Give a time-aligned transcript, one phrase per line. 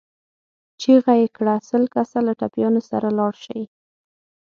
[0.81, 1.55] چيغه يې کړه!
[1.69, 3.61] سل کسه له ټپيانو سره لاړ شئ.